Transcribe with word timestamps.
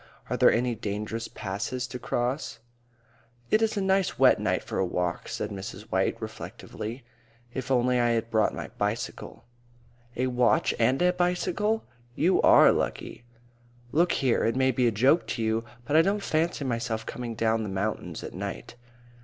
Are 0.31 0.37
there 0.37 0.51
any 0.51 0.73
dangerous 0.73 1.27
passes 1.27 1.85
to 1.85 1.99
cross?" 1.99 2.57
"It's 3.51 3.77
a 3.77 3.81
nice 3.81 4.17
wet 4.17 4.39
night 4.39 4.63
for 4.63 4.79
a 4.79 4.83
walk," 4.83 5.27
said 5.27 5.51
Miss 5.51 5.73
White 5.91 6.19
reflectively. 6.19 7.03
"If 7.53 7.69
only 7.69 7.99
I 7.99 8.09
had 8.09 8.31
brought 8.31 8.55
my 8.55 8.69
bicycle." 8.79 9.45
"A 10.15 10.25
watch 10.25 10.73
and 10.79 10.99
a 11.03 11.13
bicycle! 11.13 11.85
You 12.15 12.41
are 12.41 12.71
lucky!" 12.71 13.25
"Look 13.91 14.13
here, 14.13 14.43
it 14.43 14.55
may 14.55 14.71
be 14.71 14.87
a 14.87 14.91
joke 14.91 15.27
to 15.27 15.43
you, 15.43 15.65
but 15.85 15.95
I 15.95 16.01
don't 16.01 16.23
fancy 16.23 16.65
myself 16.65 17.05
coming 17.05 17.35
down 17.35 17.61
the 17.61 17.69
mountains 17.69 18.23
at 18.23 18.33
night." 18.33 18.73